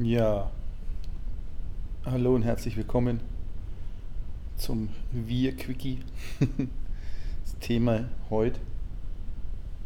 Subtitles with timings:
[0.00, 0.48] Ja,
[2.04, 3.18] hallo und herzlich willkommen
[4.56, 5.98] zum Wir Quickie.
[7.42, 8.60] Das Thema heute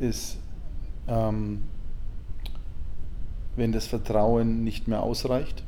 [0.00, 0.38] ist,
[1.06, 1.62] ähm,
[3.54, 5.62] wenn das Vertrauen nicht mehr ausreicht.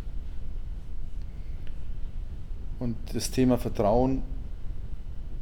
[2.81, 4.23] Und das Thema Vertrauen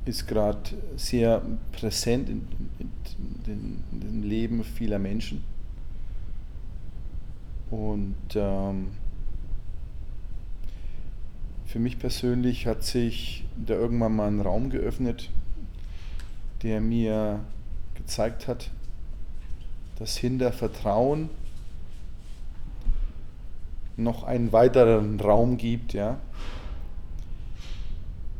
[0.04, 0.60] ist gerade
[0.96, 1.40] sehr
[1.72, 2.46] präsent in,
[2.78, 2.90] in,
[3.46, 5.42] in, in, dem Leben vieler Menschen.
[7.70, 8.88] Und ähm,
[11.66, 15.30] für mich persönlich hat sich da irgendwann mal ein Raum geöffnet,
[16.62, 17.40] der mir
[17.94, 18.70] gezeigt hat,
[19.98, 21.30] dass hinter Vertrauen
[23.96, 26.18] noch einen weiteren Raum gibt, ja,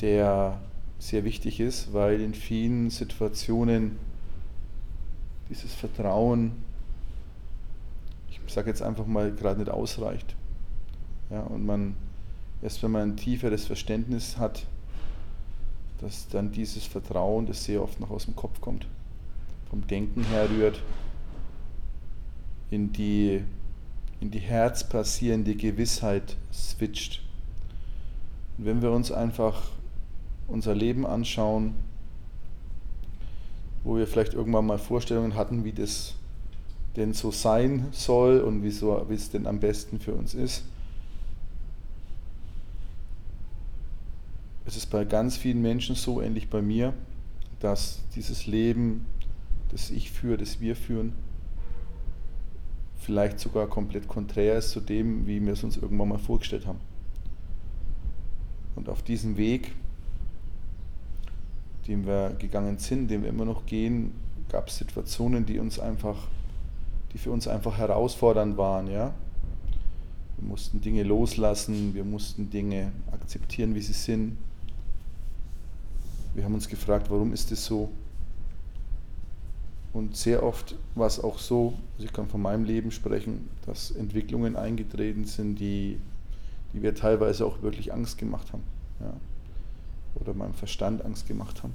[0.01, 0.59] der
[0.99, 3.99] sehr wichtig ist, weil in vielen Situationen
[5.51, 6.53] dieses Vertrauen,
[8.53, 10.35] sage jetzt einfach mal, gerade nicht ausreicht.
[11.31, 11.95] Ja, und man,
[12.63, 14.67] erst wenn man ein tieferes Verständnis hat,
[16.01, 18.87] dass dann dieses Vertrauen, das sehr oft noch aus dem Kopf kommt,
[19.69, 20.83] vom Denken herrührt,
[22.71, 23.43] in die,
[24.21, 27.23] in die herzpassierende Gewissheit switcht.
[28.57, 29.71] Und wenn wir uns einfach
[30.49, 31.75] unser Leben anschauen,
[33.85, 36.15] wo wir vielleicht irgendwann mal Vorstellungen hatten, wie das
[36.97, 40.65] denn so sein soll und wie, so, es denn am besten für uns ist.
[44.67, 46.93] Es ist bei ganz vielen Menschen so, ähnlich bei mir,
[47.61, 49.07] dass dieses Leben,
[49.71, 51.13] das ich führe, das wir führen,
[52.99, 56.81] vielleicht sogar komplett konträr ist zu dem, wie wir es uns irgendwann mal vorgestellt haben.
[58.77, 59.73] Und auf diesem Weg
[61.91, 64.13] den wir gegangen sind, den wir immer noch gehen,
[64.49, 66.29] gab es Situationen, die uns einfach,
[67.13, 69.15] die für uns einfach herausfordernd waren, ja.
[70.39, 74.39] Wir mussten Dinge loslassen, wir mussten Dinge akzeptieren, wie sie sind.
[76.35, 77.91] Wir haben uns gefragt, warum ist es so?
[79.93, 83.91] Und sehr oft war es auch so, also ich kann von meinem Leben sprechen, dass
[83.91, 85.99] Entwicklungen eingetreten sind, die,
[86.73, 88.63] die wir teilweise auch wirklich Angst gemacht haben.
[89.01, 89.13] Ja
[90.15, 91.75] oder meinem Verstand Angst gemacht haben.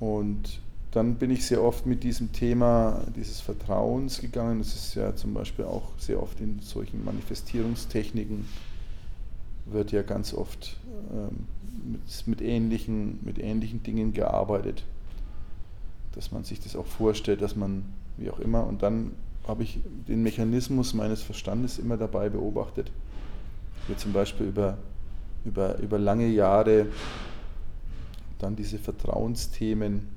[0.00, 0.60] Und
[0.90, 4.58] dann bin ich sehr oft mit diesem Thema dieses Vertrauens gegangen.
[4.58, 8.46] Das ist ja zum Beispiel auch sehr oft in solchen Manifestierungstechniken,
[9.66, 10.76] wird ja ganz oft
[11.12, 11.46] ähm,
[11.84, 14.84] mit, mit, ähnlichen, mit ähnlichen Dingen gearbeitet.
[16.14, 17.84] Dass man sich das auch vorstellt, dass man,
[18.16, 19.12] wie auch immer, und dann
[19.46, 22.90] habe ich den Mechanismus meines Verstandes immer dabei beobachtet
[23.88, 24.78] wir zum Beispiel über,
[25.44, 26.86] über, über lange Jahre
[28.38, 30.08] dann diese Vertrauensthemen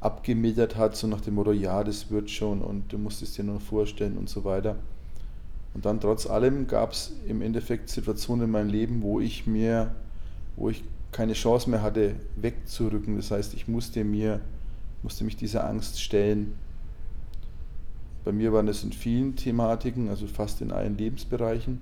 [0.00, 3.44] abgemildert hat, so nach dem Motto, ja, das wird schon und du musst es dir
[3.44, 4.76] nur vorstellen und so weiter.
[5.74, 9.94] Und dann trotz allem gab es im Endeffekt Situationen in meinem Leben, wo ich mir,
[10.56, 13.16] wo ich keine Chance mehr hatte, wegzurücken.
[13.16, 14.40] Das heißt, ich musste mir,
[15.02, 16.54] musste mich dieser Angst stellen.
[18.24, 21.80] Bei mir waren es in vielen Thematiken, also fast in allen Lebensbereichen.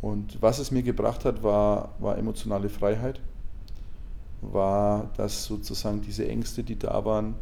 [0.00, 3.20] Und was es mir gebracht hat, war, war emotionale Freiheit,
[4.40, 7.34] war, dass sozusagen diese Ängste, die da waren,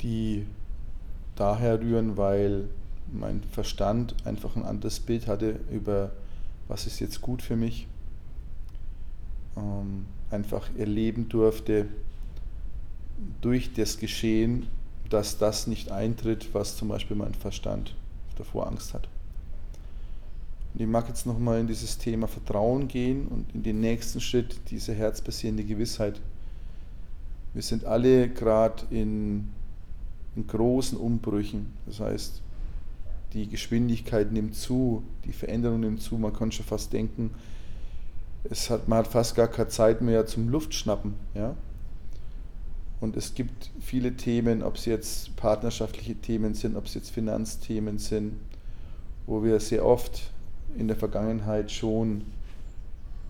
[0.00, 0.46] die
[1.36, 2.68] daher rühren, weil
[3.12, 6.10] mein Verstand einfach ein anderes Bild hatte über,
[6.68, 7.86] was ist jetzt gut für mich,
[9.56, 11.86] ähm, einfach erleben durfte
[13.40, 14.66] durch das Geschehen,
[15.08, 17.94] dass das nicht eintritt, was zum Beispiel mein Verstand
[18.36, 19.08] davor Angst hat.
[20.74, 24.60] Und ich mag jetzt nochmal in dieses Thema Vertrauen gehen und in den nächsten Schritt
[24.70, 26.20] diese herzbasierende Gewissheit.
[27.54, 29.48] Wir sind alle gerade in,
[30.36, 31.72] in großen Umbrüchen.
[31.86, 32.42] Das heißt,
[33.32, 36.16] die Geschwindigkeit nimmt zu, die Veränderung nimmt zu.
[36.16, 37.30] Man kann schon fast denken,
[38.44, 41.14] es hat, man hat fast gar keine Zeit mehr zum Luftschnappen.
[41.34, 41.54] Ja?
[43.00, 47.98] Und es gibt viele Themen, ob es jetzt partnerschaftliche Themen sind, ob es jetzt Finanzthemen
[47.98, 48.34] sind,
[49.26, 50.32] wo wir sehr oft
[50.76, 52.24] in der Vergangenheit schon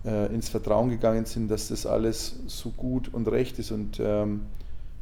[0.05, 3.71] äh, ins Vertrauen gegangen sind, dass das alles so gut und recht ist.
[3.71, 4.41] Und ähm,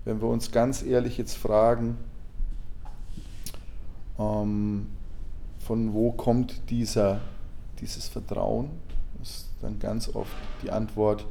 [0.06, 1.98] wenn wir uns ganz ehrlich jetzt fragen,
[4.20, 4.88] ähm,
[5.60, 7.20] von wo kommt dieser,
[7.82, 8.70] dieses Vertrauen,
[9.22, 10.32] ist dann ganz oft
[10.64, 11.26] die Antwort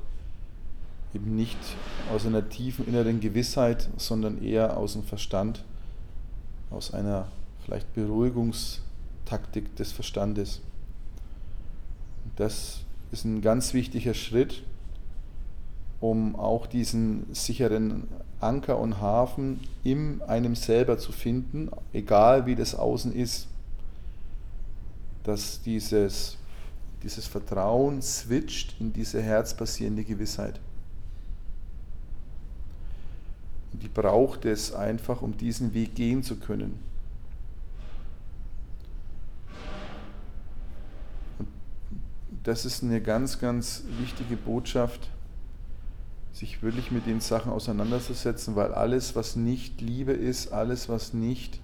[1.15, 1.59] eben nicht
[2.13, 5.65] aus einer tiefen inneren Gewissheit, sondern eher aus dem Verstand,
[6.71, 7.29] aus einer
[7.65, 10.61] vielleicht Beruhigungstaktik des Verstandes.
[12.37, 12.81] Das
[13.13, 14.63] ist ein ganz wichtiger Schritt,
[16.01, 18.09] um auch diesen sicheren
[18.41, 23.49] Anker und Hafen in einem selber zu finden, egal wie das Außen ist.
[25.25, 26.37] Dass dieses,
[27.03, 30.61] dieses Vertrauen switcht in diese herzbasierende Gewissheit.
[33.73, 36.79] Und die braucht es einfach, um diesen Weg gehen zu können.
[42.47, 45.11] Das ist eine ganz, ganz wichtige Botschaft
[46.33, 51.59] sich wirklich mit den Sachen auseinanderzusetzen, weil alles, was nicht Liebe ist, alles, was nicht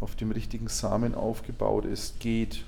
[0.00, 2.64] auf dem richtigen Samen aufgebaut ist, geht.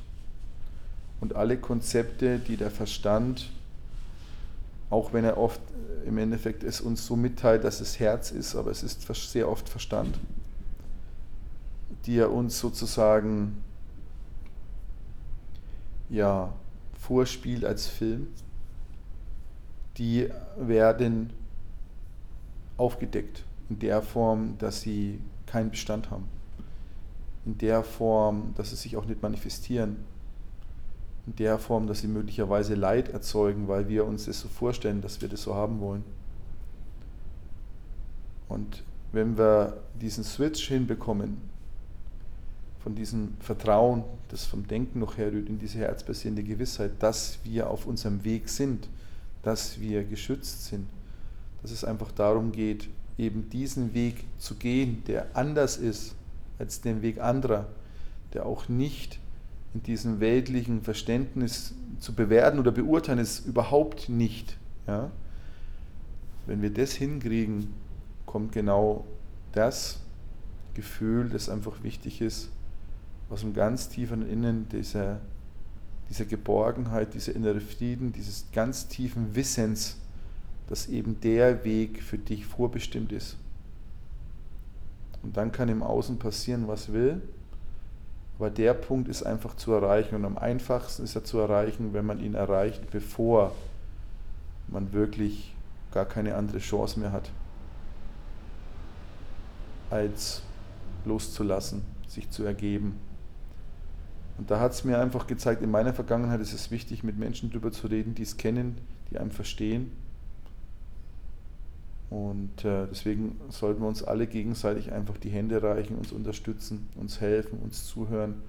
[1.23, 3.51] Und alle Konzepte, die der Verstand,
[4.91, 5.63] auch wenn er oft
[6.05, 9.71] im Endeffekt es uns so mitteilt, dass es Herz ist, aber es ist sehr oft
[9.71, 10.19] Verstand,
[12.05, 13.65] die er uns sozusagen
[16.11, 16.53] ja,
[17.07, 18.29] vorspielt als Film,
[19.99, 21.31] die werden
[22.77, 26.29] aufgedeckt in der Form, dass sie keinen Bestand haben.
[27.45, 29.97] In der Form, dass sie sich auch nicht manifestieren.
[31.27, 35.21] In der Form, dass sie möglicherweise Leid erzeugen, weil wir uns das so vorstellen, dass
[35.21, 36.05] wir das so haben wollen.
[38.49, 41.54] Und wenn wir diesen Switch hinbekommen,
[42.85, 47.87] von diesem Vertrauen, das vom Denken noch herrührt, in diese herzbasierende Gewissheit, dass wir auf
[47.87, 48.91] unserem Weg sind,
[49.43, 50.87] dass wir geschützt sind,
[51.63, 56.15] dass es einfach darum geht, eben diesen Weg zu gehen, der anders ist
[56.59, 57.69] als den Weg anderer,
[58.35, 59.19] der auch nicht
[59.73, 64.59] in diesem weltlichen Verständnis zu bewerten oder beurteilen ist überhaupt nicht.
[64.87, 65.11] Ja?
[66.45, 67.73] Wenn wir das hinkriegen,
[68.27, 69.07] kommt genau
[69.53, 70.01] das
[70.75, 72.51] Gefühl, das einfach wichtig ist,
[73.31, 75.21] aus dem ganz tiefen Innen dieser
[76.09, 79.97] diese Geborgenheit, dieser innere Frieden, dieses ganz tiefen Wissens,
[80.69, 83.37] dass eben der Weg für dich vorbestimmt ist.
[85.23, 87.23] Und dann kann im Außen passieren, was will.
[88.39, 90.15] Aber der Punkt ist einfach zu erreichen.
[90.15, 93.53] Und am einfachsten ist er zu erreichen, wenn man ihn erreicht, bevor
[94.69, 95.55] man wirklich
[95.93, 97.31] gar keine andere Chance mehr hat,
[99.91, 100.43] als
[101.05, 102.99] loszulassen, sich zu ergeben.
[104.37, 107.51] Und da hat es mir einfach gezeigt, in meiner Vergangenheit ist es wichtig, mit Menschen
[107.51, 108.79] darüber zu reden, die es kennen,
[109.11, 109.93] die einem verstehen.
[112.11, 117.21] Und äh, deswegen sollten wir uns alle gegenseitig einfach die Hände reichen, uns unterstützen, uns
[117.21, 118.43] helfen, uns zuhören.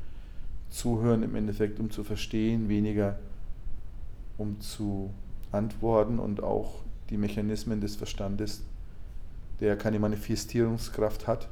[0.70, 3.18] Zuhören im Endeffekt, um zu verstehen, weniger
[4.38, 5.12] um zu
[5.52, 8.64] antworten und auch die Mechanismen des Verstandes,
[9.62, 11.48] der keine Manifestierungskraft hat,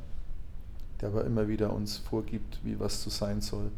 [1.00, 3.72] der aber immer wieder uns vorgibt, wie was zu sein soll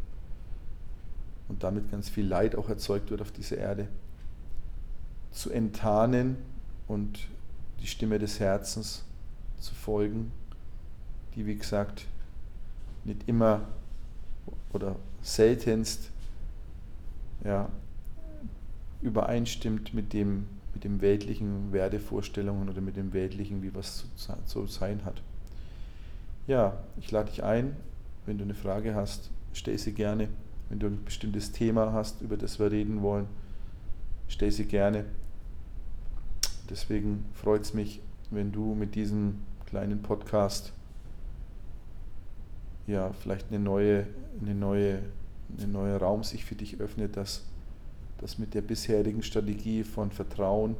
[1.48, 3.88] und damit ganz viel Leid auch erzeugt wird auf dieser Erde,
[5.32, 6.38] zu enttarnen
[6.88, 7.28] und
[7.82, 9.04] die Stimme des Herzens
[9.60, 10.32] zu folgen,
[11.36, 12.06] die wie gesagt
[13.04, 13.62] nicht immer
[14.74, 16.10] oder seltenst
[17.44, 17.70] ja,
[19.02, 24.06] übereinstimmt mit dem, mit dem weltlichen Wertevorstellungen oder mit dem weltlichen, wie was
[24.46, 25.22] zu sein hat.
[26.48, 27.76] Ja, ich lade dich ein,
[28.26, 30.28] wenn du eine Frage hast, stell sie gerne.
[30.70, 33.28] Wenn du ein bestimmtes Thema hast, über das wir reden wollen,
[34.28, 35.06] stell sie gerne.
[36.70, 38.02] Deswegen freut es mich,
[38.32, 40.74] wenn du mit diesem kleinen Podcast
[42.88, 44.08] ja vielleicht eine neue,
[44.42, 45.00] eine neue,
[45.58, 47.46] eine neue Raum sich für dich öffnet, dass
[48.18, 50.76] das mit der bisherigen Strategie von Vertrauen,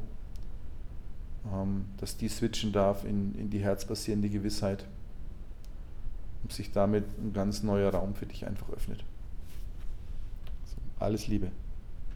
[1.52, 4.84] ähm, dass die switchen darf in, in die herzbasierende Gewissheit
[6.42, 9.04] und sich damit ein ganz neuer Raum für dich einfach öffnet.
[10.98, 11.50] Alles Liebe.